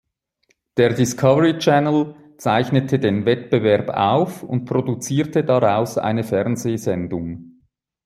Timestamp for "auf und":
3.89-4.65